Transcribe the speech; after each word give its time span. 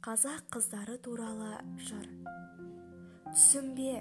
қазақ 0.00 0.46
қыздары 0.48 0.94
туралы 1.04 1.58
жыр. 1.76 2.06
Түсінбе 3.34 3.98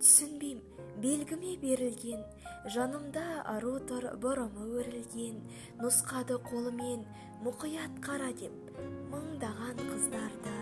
түсінбейм 0.00 0.62
белгіме 1.04 1.58
берілген 1.60 2.22
жанымда 2.72 3.24
ару 3.52 3.74
тұр 3.90 4.06
бұрымы 4.22 4.64
өрілген 4.80 5.42
нұсқады 5.82 6.38
қолымен 6.48 7.04
мұқият 7.44 8.00
қара 8.00 8.30
деп 8.40 8.80
мыңдаған 9.12 9.84
қыздарды 9.90 10.56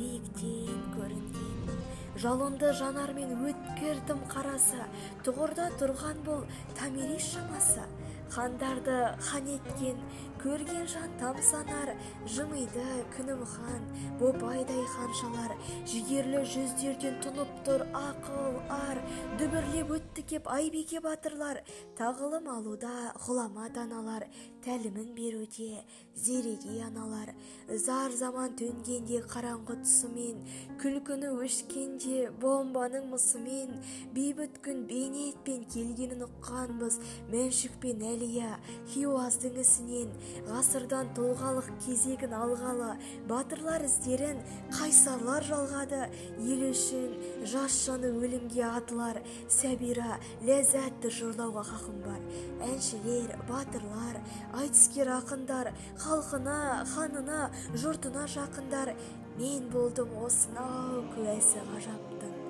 биіктен 0.00 0.82
көрінген. 0.96 1.78
Жалынды 2.18 2.74
жанармен 2.82 3.38
өткір 3.46 4.02
тым 4.10 4.26
қарасы 4.32 4.82
тұғырда 5.22 5.70
тұрған 5.78 6.26
бұл 6.26 6.42
томирис 6.80 7.30
шамасы 7.36 7.86
хандарды 8.32 8.98
хан 9.28 9.48
еткен 9.54 9.98
көрген 10.42 10.86
жан 10.90 11.10
тамсанар 11.20 11.92
жымиды 12.34 12.84
күнім 13.14 13.42
хан 13.46 13.82
бопайдай 14.20 14.86
ханшалар 14.94 15.52
жігерлі 15.90 16.40
жүздерден 16.54 17.18
тұнып 17.22 17.52
тұр 17.66 17.84
ақыл 17.98 18.56
ар. 18.72 19.02
Дүбірлеп 19.38 19.92
өтті 19.98 20.24
кеп 20.32 20.48
айбике 20.50 21.02
батырлар. 21.04 21.60
Тағылым 21.98 22.48
алуда 22.56 23.12
ғұлама 23.26 23.68
даналар. 23.76 24.26
Тәлімін 24.64 25.12
беруде. 25.16 25.82
Зереге 26.14 26.82
аналар 26.84 27.30
зар 27.68 28.12
заман 28.12 28.52
төнгенде 28.58 29.22
қараңғы 29.32 29.78
тұсымен 29.80 30.42
күлкіні 30.82 31.30
өшкенде 31.40 32.26
бомбаның 32.42 33.06
мысымен 33.14 33.78
бейбіт 34.12 34.58
күн 34.64 34.82
бейнетпен 34.90 35.64
келгенін 35.72 36.26
ұққанбыз. 36.26 36.98
Мәншүк 37.32 37.78
пен 37.82 38.04
әлия 38.06 38.58
хиуаздың 38.92 39.56
ісінен 39.62 40.12
ғасырдан 40.50 41.14
тұлғалық 41.16 41.70
кезегін 41.86 42.36
алғалы 42.36 42.92
батырлар 43.30 43.86
іздерін 43.88 44.44
қайсарлар 44.76 45.48
жалғады? 45.48 46.04
Ел 46.44 46.66
үшін 46.68 47.16
жас 47.48 47.80
жаны 47.86 48.12
өлімге 48.20 48.66
атылар. 48.68 49.22
Сәбира 49.48 50.20
ләззатты 50.44 51.08
жырлауға 51.08 51.64
хақым 51.72 51.98
бар. 52.04 52.20
Әншілер 52.68 53.36
батырлар 53.48 54.20
айтыскер 54.60 55.08
ақындар 55.16 55.72
халқына 56.04 56.58
ханына 56.94 57.48
жұртына 57.72 58.28
жақындар. 58.36 58.94
Мен 59.38 59.70
болдым 59.72 60.12
осынау 60.26 61.02
куәсі 61.14 61.64
ғажаптың. 61.72 62.41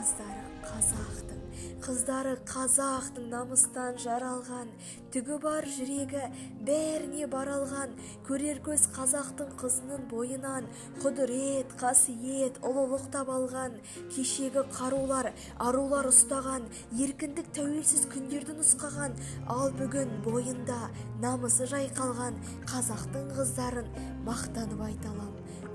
Қыздары 0.00 0.44
қазақтың 0.64 1.40
қыздары 1.84 2.32
қазақтың 2.48 3.26
намыстан 3.32 3.98
жаралған. 4.00 4.68
Түгі 5.12 5.36
бар 5.42 5.66
жүрегі 5.68 6.22
бәріне 6.68 7.26
баралған. 7.32 7.92
Көрер 8.28 8.60
көз 8.64 8.86
қазақтың 8.94 9.50
қызының 9.60 10.06
бойынан. 10.12 10.68
Құдірет 11.02 11.74
қасиет 11.80 12.60
ұлылық 12.64 13.08
табалған. 13.16 13.76
Кешегі 14.14 14.64
қарулар 14.76 15.32
арулар 15.68 16.08
ұстаған. 16.12 16.68
Еркіндік 16.96 17.52
тәуелсіз 17.56 18.06
күндерді 18.14 18.56
нұсқаған. 18.60 19.20
Ал 19.52 19.68
бүгін 19.80 20.16
бойында 20.24 20.80
намысы 21.24 21.68
жайқалған 21.74 22.40
қазақтың 22.72 23.36
қыздарын 23.36 23.92
мақтанып 24.28 24.88
айта 24.88 25.14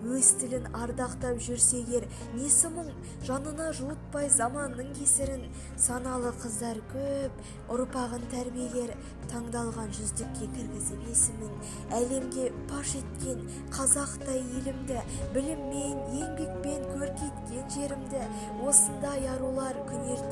өз 0.06 0.32
тілін 0.40 0.68
ардақтап 0.78 1.40
жүрсе 1.42 1.82
егер 1.82 2.06
несі 2.36 2.70
мұң? 2.74 2.92
Жанына 3.26 3.72
жуытпай 3.78 4.30
заманның 4.30 4.92
кесірін 4.98 5.48
саналы 5.82 6.32
қыздар 6.42 6.82
көп 6.92 7.72
ұрпағын 7.74 8.26
тәрбиелер 8.34 8.94
таңдалған 9.32 9.90
жүздікке 9.98 10.50
кіргізіп 10.56 11.08
есімін 11.10 11.56
әлемге 12.00 12.52
паш 12.70 12.96
еткен 13.00 13.42
қазақтай 13.74 14.42
елімді 14.60 15.02
біліммен 15.34 16.04
еңбекпен 16.22 16.86
көркейткен 16.94 17.72
жерімді 17.76 18.24
осындай 18.70 19.28
арулар 19.34 19.80
күнертең 19.90 20.25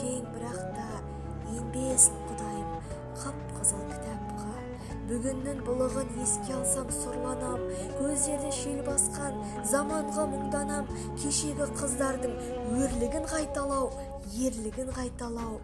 бүгіннің 5.14 5.60
бұлығын 5.62 6.08
еске 6.24 6.56
алсам 6.56 6.88
сұрланам 6.90 7.62
көздерді 8.00 8.50
шел 8.56 8.80
басқан 8.88 9.36
заманға 9.70 10.24
мұңданам. 10.32 10.88
Кешегі 11.22 11.68
қыздардың 11.78 12.34
өрлігін 12.80 13.28
қайталау 13.30 13.92
ерлігін 14.48 14.90
қайталау 14.96 15.60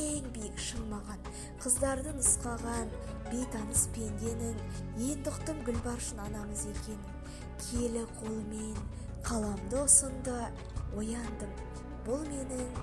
ең 0.00 0.26
биік 0.34 0.58
шың 0.64 0.88
маған 0.90 1.30
қыздарды 1.62 2.16
нұсқаған 2.16 2.90
бейтаныс 3.28 3.86
пенденің 3.94 4.58
енді 4.96 5.30
ұқтым 5.30 5.62
гүлбаршын 5.68 6.24
анамыз 6.26 6.66
екенін 6.72 7.38
киелі 7.68 8.02
қолымен 8.18 8.82
қаламды 9.28 9.84
ұсынды 9.84 10.40
ояндым. 10.98 11.54
Бұл 12.08 12.26
менің 12.32 12.82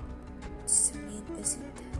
түсімнен 0.64 1.36
үзілді 1.42 1.95